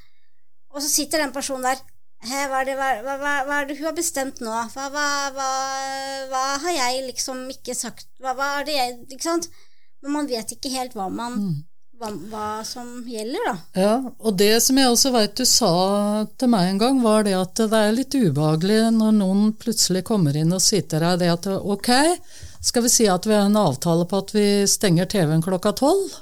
Og 0.74 0.80
så 0.82 0.88
sitter 0.90 1.22
den 1.22 1.30
personen 1.30 1.62
der 1.68 1.78
Hva 2.26 2.60
er, 2.60 2.68
det, 2.68 2.74
hva, 2.78 2.90
hva, 3.06 3.36
hva 3.46 3.60
er 3.60 3.68
det 3.68 3.78
hun 3.78 3.88
har 3.88 3.96
bestemt 3.96 4.42
nå? 4.42 4.52
Hva, 4.74 6.42
har 6.64 6.74
jeg 6.74 7.06
liksom 7.06 7.46
ikke 7.54 7.76
sagt 7.78 8.08
Hva, 8.22 8.34
er 8.58 8.66
det 8.66 8.76
jeg 8.76 8.98
Ikke 9.14 9.28
sant? 9.28 9.48
Men 10.02 10.18
man 10.18 10.28
vet 10.30 10.52
ikke 10.56 10.72
helt 10.74 10.96
hva 10.98 11.08
man 11.12 11.40
mm 11.40 11.56
hva, 11.98 12.64
som 12.64 13.04
gjelder, 13.08 13.40
da. 13.46 13.54
Ja, 13.80 13.94
og 14.18 14.36
det 14.36 14.60
som 14.62 14.78
jeg 14.78 14.90
også 14.90 15.12
veit 15.14 15.36
du 15.38 15.44
sa 15.48 16.26
til 16.38 16.50
meg 16.52 16.70
en 16.70 16.80
gang, 16.80 17.00
var 17.02 17.24
det 17.24 17.34
at 17.38 17.56
det 17.56 17.80
er 17.80 17.96
litt 17.96 18.14
ubehagelig 18.14 18.92
når 18.98 19.16
noen 19.16 19.52
plutselig 19.56 20.04
kommer 20.04 20.36
inn 20.36 20.52
og 20.52 20.62
sier 20.64 20.84
til 20.84 21.02
deg 21.02 21.22
det 21.22 21.32
at 21.32 21.48
ok, 21.56 21.90
skal 22.60 22.84
vi 22.84 22.92
si 22.92 23.08
at 23.08 23.26
vi 23.26 23.36
har 23.36 23.48
en 23.48 23.60
avtale 23.60 24.06
på 24.08 24.22
at 24.22 24.34
vi 24.36 24.46
stenger 24.68 25.08
TV-en 25.08 25.44
klokka 25.44 25.72
tolv? 25.76 26.18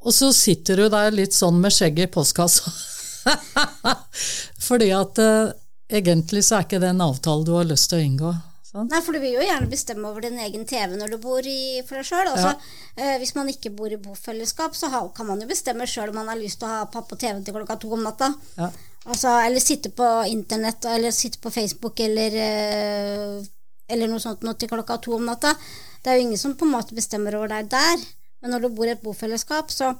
Og 0.00 0.14
så 0.16 0.30
sitter 0.36 0.80
du 0.80 0.88
der 0.92 1.12
litt 1.14 1.36
sånn 1.36 1.60
med 1.60 1.74
skjegget 1.74 2.10
i 2.10 2.14
postkassa. 2.14 2.72
Fordi 4.68 4.90
at 4.96 5.20
uh, 5.22 5.52
egentlig 5.90 6.44
så 6.46 6.58
er 6.58 6.68
ikke 6.68 6.80
det 6.82 6.92
en 6.92 7.04
avtale 7.04 7.46
du 7.46 7.52
har 7.56 7.68
lyst 7.68 7.90
til 7.90 8.00
å 8.00 8.06
inngå. 8.06 8.32
Sånn. 8.70 8.86
Nei, 8.86 9.00
for 9.02 9.16
du 9.16 9.18
vil 9.18 9.34
jo 9.34 9.42
gjerne 9.42 9.66
bestemme 9.66 10.06
over 10.06 10.22
din 10.22 10.38
egen 10.38 10.62
TV 10.68 10.92
når 10.94 11.16
du 11.16 11.16
bor 11.22 11.42
i, 11.42 11.80
for 11.88 11.98
deg 11.98 12.06
sjøl. 12.06 12.28
Altså, 12.30 12.52
ja. 12.54 13.00
eh, 13.02 13.16
hvis 13.18 13.34
man 13.34 13.50
ikke 13.50 13.72
bor 13.74 13.90
i 13.90 13.98
bofellesskap, 13.98 14.76
så 14.78 14.92
ha, 14.92 15.00
kan 15.16 15.26
man 15.26 15.42
jo 15.42 15.48
bestemme 15.50 15.88
sjøl 15.90 16.12
om 16.12 16.20
man 16.20 16.30
har 16.30 16.38
lyst 16.38 16.60
til 16.60 16.68
å 16.68 16.76
ha 16.76 16.84
pappa 16.92 17.18
TV 17.18 17.40
til 17.42 17.56
klokka 17.56 17.80
to 17.82 17.90
om 17.96 18.04
natta. 18.06 18.30
Ja. 18.60 18.68
Altså, 19.08 19.32
eller 19.42 19.64
sitte 19.64 19.90
på 19.96 20.06
internett, 20.30 20.86
eller 20.86 21.10
sitte 21.16 21.42
på 21.42 21.50
Facebook, 21.50 21.98
eller, 22.04 22.36
eh, 22.44 23.50
eller 23.90 24.12
noe 24.12 24.22
sånt 24.22 24.46
noe 24.46 24.54
til 24.54 24.70
klokka 24.70 25.00
to 25.02 25.18
om 25.18 25.26
natta. 25.26 25.56
Det 26.04 26.12
er 26.12 26.20
jo 26.20 26.28
ingen 26.28 26.38
som 26.38 26.54
på 26.54 26.68
en 26.68 26.76
måte 26.76 26.94
bestemmer 26.94 27.34
over 27.40 27.50
deg 27.50 27.72
der. 27.74 28.06
Men 28.40 28.54
når 28.54 28.68
du 28.68 28.76
bor 28.76 28.86
i 28.86 28.94
et 28.94 29.02
bofellesskap, 29.02 29.74
så, 29.74 29.96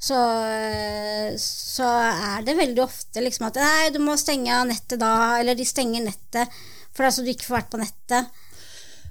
så, 0.00 0.18
eh, 0.48 1.30
så 1.36 1.88
er 2.10 2.44
det 2.46 2.56
veldig 2.58 2.82
ofte 2.86 3.20
liksom 3.20 3.50
at 3.50 3.60
Nei, 3.60 3.90
du 3.92 4.00
må 4.02 4.16
stenge 4.16 4.54
av 4.56 4.68
nettet 4.70 5.00
da, 5.02 5.14
eller 5.38 5.58
de 5.58 5.66
stenger 5.68 6.06
nettet 6.06 6.60
for 6.94 7.04
det 7.04 7.10
er 7.10 7.16
så 7.16 7.24
du 7.24 7.32
ikke 7.32 7.48
får 7.48 7.58
vært 7.58 7.72
på 7.72 7.80
nettet. 7.80 8.46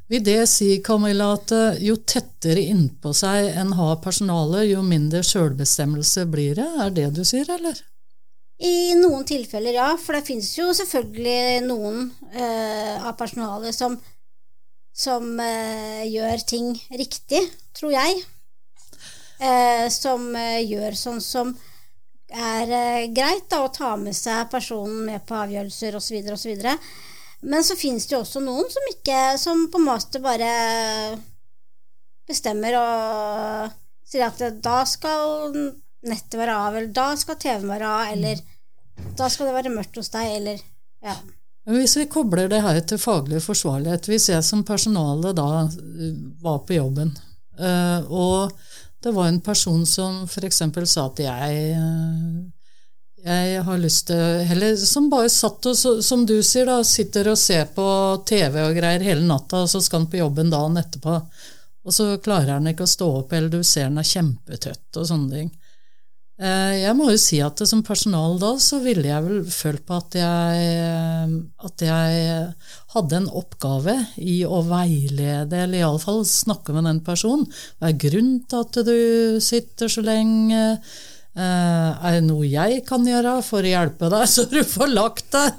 Vil 0.10 0.24
det 0.26 0.40
si, 0.50 0.70
Camilla, 0.86 1.32
at 1.38 1.52
eh, 1.54 1.84
jo 1.86 2.00
tettere 2.02 2.64
innpå 2.72 3.14
seg 3.18 3.52
en 3.62 3.76
har 3.78 4.00
personalet, 4.04 4.72
jo 4.72 4.82
mindre 4.86 5.22
sjølbestemmelse 5.26 6.26
blir 6.34 6.58
det? 6.58 6.68
Er 6.86 6.96
det 6.96 7.12
du 7.18 7.22
sier, 7.28 7.50
eller? 7.54 7.78
I 8.60 8.98
noen 9.00 9.24
tilfeller, 9.30 9.78
ja. 9.78 9.92
For 10.02 10.18
det 10.18 10.26
finnes 10.28 10.50
jo 10.58 10.72
selvfølgelig 10.76 11.62
noen 11.68 12.10
eh, 12.34 12.98
av 12.98 13.14
personalet 13.22 13.78
som, 13.78 14.00
som 14.92 15.30
eh, 15.46 16.10
gjør 16.10 16.44
ting 16.56 16.74
riktig, 16.90 17.46
tror 17.78 17.94
jeg. 17.96 18.26
Eh, 19.40 19.88
som 19.90 20.34
eh, 20.36 20.66
gjør 20.68 20.96
sånn 21.00 21.22
som 21.24 21.54
er 22.28 22.72
eh, 22.76 23.06
greit, 23.16 23.46
da, 23.48 23.62
å 23.64 23.72
ta 23.72 23.94
med 23.96 24.16
seg 24.16 24.50
personen 24.52 25.06
med 25.08 25.24
på 25.28 25.38
avgjørelser 25.40 25.96
osv. 25.96 26.18
osv. 26.34 26.66
Men 27.40 27.64
så 27.64 27.78
finnes 27.80 28.04
det 28.04 28.18
jo 28.18 28.20
også 28.26 28.42
noen 28.44 28.68
som 28.68 28.88
ikke 28.92 29.38
Som 29.40 29.62
på 29.72 29.80
en 29.80 29.86
måte 29.88 30.20
bare 30.20 30.50
bestemmer 32.28 32.76
og 32.76 33.78
sier 34.04 34.26
at 34.28 34.42
da 34.60 34.82
skal 34.86 35.56
nettet 36.04 36.36
være 36.36 36.58
av, 36.58 36.76
eller 36.76 36.92
da 36.94 37.08
skal 37.18 37.40
TV-en 37.40 37.72
være 37.72 37.88
av, 37.88 38.12
eller 38.12 38.44
da 39.16 39.30
skal 39.32 39.48
det 39.48 39.56
være 39.56 39.72
mørkt 39.72 39.98
hos 40.02 40.12
deg, 40.12 40.36
eller 40.36 40.60
ja. 41.06 41.16
Hvis 41.70 41.96
vi 41.96 42.10
kobler 42.12 42.52
det 42.52 42.60
her 42.66 42.82
til 42.84 43.00
faglig 43.00 43.40
forsvarlighet 43.44 44.08
Hvis 44.10 44.26
jeg 44.32 44.44
som 44.44 44.66
personale 44.68 45.32
da 45.38 45.48
var 46.44 46.62
på 46.68 46.76
jobben, 46.76 47.14
og 48.10 48.52
det 49.04 49.12
var 49.16 49.28
en 49.28 49.42
person 49.42 49.86
som 49.88 50.24
f.eks. 50.28 50.64
sa 50.92 51.06
at 51.08 51.20
jeg 51.24 51.76
jeg 53.20 53.64
har 53.68 53.78
lyst 53.78 54.08
til 54.08 54.52
Eller 54.52 54.76
som 54.80 55.10
bare 55.12 55.30
satt 55.30 55.66
og, 55.68 55.76
som 55.76 56.26
du 56.26 56.38
sier, 56.44 56.70
da, 56.70 56.80
sitter 56.88 57.28
og 57.32 57.38
ser 57.38 57.66
på 57.76 57.86
TV 58.28 58.62
og 58.64 58.78
greier 58.78 59.04
hele 59.04 59.26
natta, 59.28 59.66
og 59.66 59.72
så 59.72 59.82
skal 59.84 60.04
han 60.04 60.12
på 60.12 60.22
jobben 60.22 60.52
dagen 60.54 60.80
etterpå. 60.80 61.18
Og 61.84 61.96
så 61.96 62.14
klarer 62.24 62.56
han 62.56 62.70
ikke 62.72 62.88
å 62.88 62.92
stå 62.92 63.10
opp, 63.22 63.34
eller 63.34 63.52
du 63.52 63.64
ser 63.64 63.90
han 63.90 64.00
er 64.00 64.08
kjempetøtt 64.08 65.00
og 65.02 65.08
sånne 65.10 65.36
ting. 65.36 65.52
Eh, 66.40 66.76
jeg 66.80 66.96
må 66.96 67.10
jo 67.12 67.20
si 67.20 67.42
at 67.44 67.60
som 67.68 67.82
personal 67.84 68.38
da, 68.40 68.54
så 68.64 68.80
ville 68.80 69.10
jeg 69.10 69.26
vel 69.26 69.42
følt 69.52 69.84
på 69.88 69.98
at 70.00 70.16
jeg, 70.16 71.40
at 71.68 71.84
jeg 71.84 72.46
hadde 72.96 73.20
en 73.20 73.30
oppgave 73.42 73.98
i 74.24 74.40
å 74.48 74.62
veilede, 74.70 75.66
eller 75.66 75.82
iallfall 75.82 76.24
snakke 76.28 76.76
med 76.78 76.88
den 76.88 77.04
personen. 77.04 77.44
Hva 77.78 77.92
er 77.92 78.00
grunnen 78.06 78.40
til 78.48 78.64
at 78.64 78.82
du 78.88 79.00
sitter 79.44 79.92
så 79.92 80.06
lenge? 80.06 80.64
Uh, 81.40 81.94
er 82.04 82.16
det 82.18 82.24
noe 82.26 82.48
jeg 82.50 82.82
kan 82.88 83.06
gjøre 83.06 83.38
for 83.46 83.64
å 83.64 83.70
hjelpe 83.70 84.10
deg, 84.12 84.26
så 84.34 84.48
du 84.50 84.62
får 84.68 84.96
lagt 84.96 85.36
deg? 85.36 85.54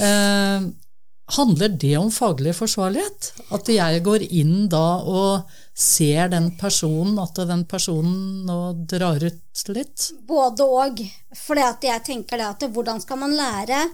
handler 1.36 1.68
det 1.80 1.96
om 2.00 2.10
faglig 2.12 2.54
forsvarlighet? 2.58 3.32
At 3.54 3.68
jeg 3.70 4.02
går 4.06 4.24
inn 4.26 4.68
da 4.72 5.00
og 5.04 5.59
ser 5.76 6.28
den 6.32 6.50
personen, 6.60 7.18
at 7.22 7.38
den 7.48 7.64
personen 7.68 8.44
nå 8.46 8.58
drar 8.90 9.22
ut 9.22 9.64
litt? 9.72 10.10
Både 10.28 10.66
og. 10.66 11.02
For 11.36 11.60
jeg 11.60 12.04
tenker 12.06 12.40
det 12.40 12.48
at 12.48 12.66
hvordan 12.70 13.00
skal 13.02 13.20
man 13.22 13.36
lære 13.36 13.84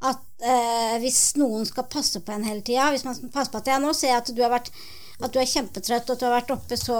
at 0.00 0.24
eh, 0.40 0.96
hvis 1.02 1.36
noen 1.36 1.66
skal 1.68 1.90
passe 1.92 2.22
på 2.24 2.32
en 2.32 2.46
hele 2.46 2.62
tida 2.64 2.86
Hvis 2.88 3.04
man 3.04 3.12
skal 3.12 3.28
passe 3.34 3.52
på 3.52 3.60
at 3.60 3.66
jeg 3.68 3.82
nå 3.82 3.90
ser 3.92 4.14
at 4.16 4.30
du 4.32 4.40
har 4.40 4.52
vært 4.54 4.70
at 5.20 5.34
du 5.34 5.36
er 5.36 5.48
kjempetrøtt, 5.48 6.08
og 6.08 6.14
at 6.14 6.20
du 6.22 6.26
har 6.26 6.38
vært 6.38 6.52
oppe 6.54 6.76
så 6.80 6.96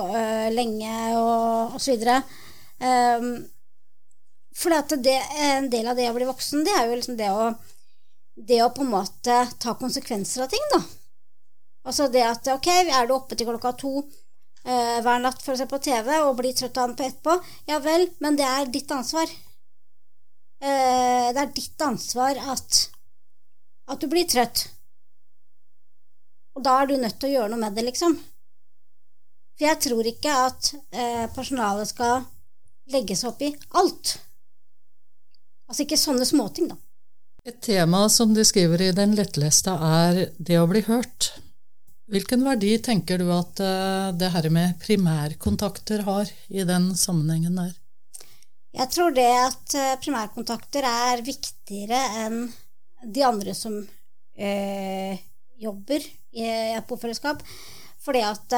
lenge 0.53 0.93
og 1.17 1.79
osv. 1.79 2.03
Um, 2.81 3.31
for 4.61 4.77
en 4.77 5.71
del 5.73 5.89
av 5.89 5.97
det 5.97 6.09
å 6.11 6.17
bli 6.17 6.29
voksen, 6.29 6.65
det 6.67 6.75
er 6.77 6.89
jo 6.89 6.99
liksom 6.99 7.17
det 7.17 7.31
å, 7.33 7.51
det 8.37 8.61
å 8.65 8.71
på 8.77 8.85
en 8.85 8.93
måte 8.93 9.39
ta 9.63 9.77
konsekvenser 9.79 10.45
av 10.45 10.53
ting, 10.53 10.67
da. 10.75 10.83
Altså 11.89 12.09
det 12.13 12.25
at 12.27 12.51
ok, 12.53 12.69
er 12.93 13.07
du 13.09 13.15
oppe 13.17 13.37
til 13.39 13.49
klokka 13.49 13.73
to 13.81 13.93
eh, 14.01 14.99
hver 15.05 15.23
natt 15.23 15.41
for 15.43 15.55
å 15.55 15.61
se 15.61 15.67
på 15.69 15.81
TV 15.83 16.11
og 16.21 16.37
blir 16.41 16.57
trøtt 16.57 16.77
av 16.77 16.91
den 16.91 16.99
på 16.99 17.07
etterpå, 17.07 17.37
ja 17.71 17.81
vel, 17.85 18.09
men 18.21 18.37
det 18.37 18.49
er 18.49 18.73
ditt 18.73 18.91
ansvar. 18.93 19.31
Eh, 20.61 21.31
det 21.33 21.41
er 21.41 21.55
ditt 21.57 21.87
ansvar 21.87 22.41
at, 22.53 22.83
at 23.89 24.03
du 24.03 24.11
blir 24.13 24.29
trøtt. 24.29 24.67
Og 26.59 26.65
da 26.67 26.81
er 26.81 26.91
du 26.91 26.99
nødt 27.01 27.17
til 27.21 27.31
å 27.31 27.35
gjøre 27.39 27.53
noe 27.55 27.63
med 27.63 27.79
det, 27.79 27.87
liksom. 27.89 28.19
For 29.57 29.69
jeg 29.69 29.81
tror 29.87 30.09
ikke 30.09 30.37
at 30.47 30.73
eh, 30.93 31.27
personalet 31.33 31.89
skal 31.89 32.27
legge 32.93 33.17
seg 33.17 33.33
opp 33.33 33.43
i 33.45 33.55
alt. 33.81 34.17
Altså 35.71 35.85
ikke 35.87 36.01
sånne 36.01 36.27
småting, 36.29 36.73
da. 36.73 36.77
Et 37.49 37.57
tema 37.65 38.03
som 38.13 38.35
de 38.37 38.45
skriver 38.45 38.83
i 38.85 38.91
den 38.93 39.15
lettleste, 39.17 39.73
er 39.73 40.27
det 40.37 40.59
å 40.61 40.67
bli 40.69 40.83
hørt. 40.85 41.31
Hvilken 42.11 42.43
verdi 42.43 42.73
tenker 42.83 43.21
du 43.23 43.29
at 43.31 43.61
uh, 43.63 44.11
det 44.19 44.33
her 44.35 44.49
med 44.51 44.79
primærkontakter 44.83 46.03
har 46.03 46.31
i 46.51 46.65
den 46.67 46.91
sammenhengen 46.99 47.55
der? 47.61 47.71
Jeg 48.75 48.91
tror 48.91 49.15
det 49.15 49.29
at 49.31 49.77
uh, 49.79 49.99
primærkontakter 50.03 50.87
er 50.87 51.23
viktigere 51.27 52.01
enn 52.25 52.49
de 53.01 53.23
andre 53.25 53.55
som 53.57 53.79
øh, 53.81 55.13
jobber 55.57 56.03
i 56.37 56.43
et 56.77 56.85
bofellesskap. 56.85 57.41
Fordi 58.05 58.21
at 58.21 58.53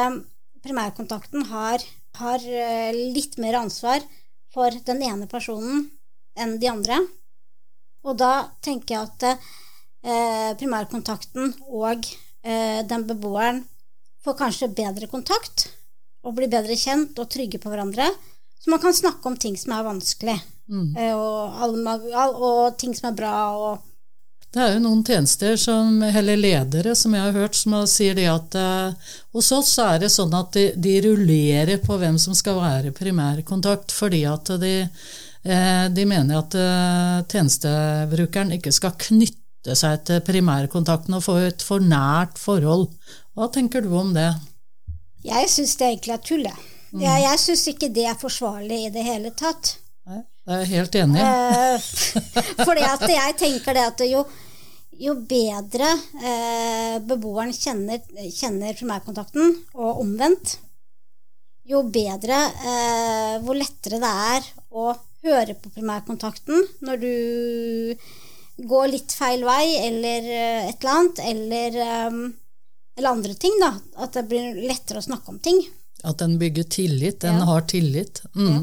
primærkontakten 0.65 1.45
har, 1.47 1.85
har 2.19 2.43
litt 3.15 3.39
mer 3.39 3.61
ansvar 3.61 4.03
for 4.53 4.75
den 4.87 5.05
ene 5.07 5.29
personen 5.31 5.85
enn 6.35 6.57
de 6.59 6.71
andre. 6.73 6.99
Og 8.03 8.19
da 8.19 8.33
tenker 8.65 8.97
jeg 8.97 9.09
at 9.09 9.27
eh, 9.31 10.51
primærkontakten 10.59 11.55
og 11.71 12.03
eh, 12.03 12.32
den 12.43 13.05
beboeren 13.07 13.61
får 14.25 14.35
kanskje 14.39 14.69
bedre 14.75 15.07
kontakt 15.11 15.69
og 16.23 16.37
blir 16.37 16.51
bedre 16.51 16.77
kjent 16.79 17.19
og 17.19 17.31
trygge 17.31 17.61
på 17.63 17.71
hverandre. 17.73 18.09
Så 18.63 18.71
man 18.71 18.83
kan 18.83 18.95
snakke 18.95 19.27
om 19.29 19.37
ting 19.37 19.57
som 19.59 19.75
er 19.75 19.87
vanskelig, 19.87 20.37
mm. 20.71 20.91
eh, 20.97 21.15
og, 21.17 21.57
og, 22.37 22.77
ting 22.79 22.95
som 22.95 23.09
er 23.11 23.17
bra. 23.19 23.33
det 24.55 24.61
er 24.63 24.77
jo 24.77 24.85
noen 24.85 25.03
tjenester, 25.03 25.57
som, 25.59 25.99
eller 26.03 26.39
ledere, 26.39 26.95
som 26.95 27.17
jeg 27.17 27.27
har 27.27 27.35
hørt, 27.35 27.59
som 27.59 27.75
sier 27.91 28.15
det 28.15 28.29
at 28.31 28.55
eh, 28.55 29.11
hos 29.35 29.51
oss 29.57 29.75
er 29.83 29.99
det 30.05 30.13
sånn 30.15 30.35
at 30.39 30.55
de, 30.55 30.69
de, 30.79 30.95
rullerer 31.09 31.83
på 31.83 31.99
hvem 31.99 32.21
som 32.23 32.39
skal 32.39 32.61
være 32.63 32.95
primærkontakt, 32.95 33.91
fordi 33.91 34.23
at 34.31 34.55
de, 34.63 34.77
eh, 35.43 35.85
de 35.91 36.07
mener 36.07 36.39
at 36.39 36.55
eh, 36.55 37.19
tjenestebrukeren 37.35 38.55
ikke 38.61 38.75
skal 38.79 38.95
knytte 39.09 39.42
seg 39.79 40.03
til 40.09 40.23
primærkontakten 40.27 41.15
og 41.17 41.25
få 41.25 41.37
et 41.47 41.63
for 41.63 41.83
nært 41.83 42.41
forhold. 42.41 42.89
Hva 43.37 43.49
tenker 43.53 43.85
du 43.85 43.93
om 43.97 44.11
det? 44.17 44.31
Jeg 45.23 45.51
syns 45.51 45.77
det 45.79 45.89
egentlig 45.89 46.15
er 46.17 46.25
tull, 46.27 46.47
jeg. 46.49 46.65
Mm. 46.93 47.05
Jeg, 47.05 47.23
jeg 47.25 47.41
syns 47.41 47.67
ikke 47.71 47.91
det 47.95 48.07
er 48.11 48.19
forsvarlig 48.21 48.81
i 48.87 48.91
det 48.93 49.05
hele 49.07 49.31
tatt. 49.39 49.77
Nei, 50.11 50.19
det 50.21 50.57
er 50.57 50.65
jeg 50.65 50.73
helt 50.73 50.99
enig 50.99 51.23
i. 51.23 51.29
fordi 52.67 52.89
at 52.89 53.07
jeg 53.15 53.37
tenker 53.41 53.79
det 53.79 53.87
at 53.93 54.03
jo, 54.11 54.25
jo 55.07 55.15
bedre 55.31 55.93
eh, 56.19 56.99
beboeren 57.07 57.55
kjenner, 57.55 58.03
kjenner, 58.35 58.75
primærkontakten, 58.77 59.57
og 59.79 60.03
omvendt, 60.03 60.59
jo 61.71 61.85
bedre 61.95 62.41
eh, 62.67 63.37
Hvor 63.45 63.55
lettere 63.55 64.01
det 64.03 64.09
er 64.11 64.49
å 64.75 64.89
høre 65.23 65.55
på 65.55 65.71
primærkontakten 65.71 66.65
når 66.83 66.99
du 66.99 67.13
går 68.69 68.89
litt 68.93 69.13
feil 69.17 69.45
vei 69.47 69.77
eller 69.83 70.31
eh, 70.31 70.71
et 70.71 70.81
eller 70.81 70.97
annet, 70.97 71.23
eller, 71.33 71.79
eh, 71.87 72.19
eller 72.99 73.11
andre 73.11 73.35
ting. 73.35 73.57
da, 73.61 73.75
At 74.05 74.19
det 74.19 74.27
blir 74.31 74.59
lettere 74.67 75.03
å 75.03 75.09
snakke 75.09 75.35
om 75.35 75.41
ting. 75.43 75.63
At 76.03 76.19
den 76.19 76.39
bygger 76.39 76.63
tillit. 76.63 77.21
Den 77.21 77.39
ja. 77.39 77.45
har 77.45 77.61
tillit. 77.71 78.23
Mm. 78.35 78.53
Ja. 78.53 78.63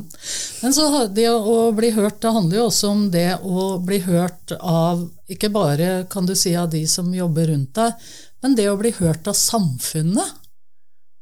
Men 0.61 0.73
så 0.75 1.05
det 1.07 1.29
å 1.31 1.71
bli 1.71 1.91
hørt, 1.95 2.19
det 2.21 2.33
handler 2.35 2.59
jo 2.59 2.65
også 2.67 2.91
om 2.91 3.05
det 3.13 3.29
å 3.43 3.69
bli 3.79 4.01
hørt 4.03 4.51
av 4.59 5.05
ikke 5.31 5.51
bare 5.53 5.89
kan 6.11 6.27
du 6.27 6.35
si 6.35 6.55
av 6.57 6.71
de 6.73 6.83
som 6.87 7.13
jobber 7.15 7.47
rundt 7.51 7.77
deg, 7.77 8.09
men 8.43 8.55
det 8.57 8.67
å 8.71 8.77
bli 8.79 8.91
hørt 8.97 9.29
av 9.29 9.37
samfunnet. 9.39 10.35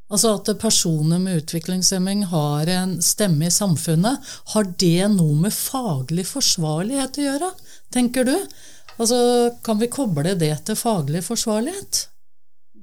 Altså 0.08 0.32
at 0.38 0.48
personer 0.60 1.20
med 1.20 1.42
utviklingshemming 1.42 2.24
har 2.30 2.70
en 2.72 2.96
stemme 3.04 3.46
i 3.46 3.52
samfunnet. 3.52 4.24
Har 4.54 4.70
det 4.80 5.10
noe 5.12 5.36
med 5.44 5.52
faglig 5.52 6.24
forsvarlighet 6.30 7.20
å 7.20 7.26
gjøre, 7.26 7.50
tenker 7.92 8.24
du? 8.24 8.36
Altså, 8.98 9.18
Kan 9.62 9.78
vi 9.78 9.90
koble 9.92 10.34
det 10.38 10.52
til 10.66 10.78
faglig 10.78 11.22
forsvarlighet? 11.26 12.06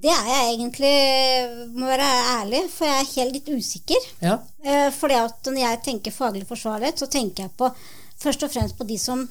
Det 0.05 0.11
er 0.11 0.27
jeg 0.27 0.49
egentlig, 0.53 0.93
må 1.73 1.87
være 1.89 2.07
ærlig, 2.39 2.61
for 2.69 2.85
jeg 2.85 3.01
er 3.01 3.13
helt 3.15 3.37
litt 3.37 3.49
usikker. 3.49 4.07
Ja. 4.21 4.35
Eh, 4.61 4.89
fordi 4.93 5.17
at 5.17 5.49
når 5.49 5.61
jeg 5.61 5.81
tenker 5.87 6.13
faglig 6.13 6.45
forsvarlighet, 6.47 6.99
så 7.01 7.07
tenker 7.09 7.47
jeg 7.47 7.53
på 7.57 7.69
først 8.21 8.43
og 8.45 8.51
fremst 8.53 8.77
på 8.77 8.85
de 8.85 8.99
som 9.01 9.23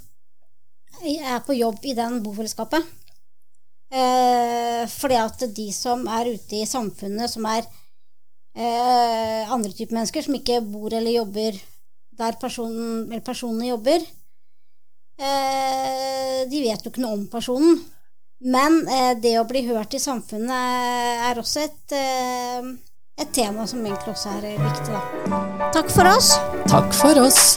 er 1.04 1.40
på 1.46 1.56
jobb 1.56 1.84
i 1.84 1.94
den 1.94 2.18
bofellesskapet. 2.24 2.82
Eh, 3.94 4.82
fordi 4.90 5.20
at 5.20 5.46
de 5.56 5.68
som 5.76 6.08
er 6.10 6.32
ute 6.34 6.58
i 6.58 6.66
samfunnet, 6.66 7.30
som 7.30 7.46
er 7.46 7.62
eh, 8.56 9.52
andre 9.52 9.70
typer 9.70 9.94
mennesker, 9.94 10.26
som 10.26 10.34
ikke 10.34 10.58
bor 10.66 10.90
eller 10.90 11.20
jobber 11.20 11.60
der 12.18 12.40
personen, 12.40 13.04
eller 13.10 13.22
personene 13.26 13.70
jobber, 13.70 14.02
de 15.18 16.60
vet 16.64 16.82
jo 16.82 16.90
ikke 16.90 17.04
noe 17.04 17.18
om 17.18 17.26
personen. 17.30 17.78
Men 18.44 18.82
eh, 18.88 19.12
det 19.20 19.38
å 19.40 19.46
bli 19.48 19.64
hørt 19.68 19.94
i 19.96 20.02
samfunnet 20.02 20.52
er 21.30 21.40
også 21.40 21.64
et, 21.64 21.94
eh, 21.96 22.72
et 23.16 23.30
tema 23.32 23.64
som 23.66 23.84
egentlig 23.84 24.12
også 24.12 24.36
er 24.36 24.58
viktig. 24.60 24.92
Da. 24.92 25.70
Takk 25.72 25.92
for 25.94 26.12
oss. 26.12 26.34
Takk 26.68 26.92
for 26.92 27.24
oss. 27.24 27.54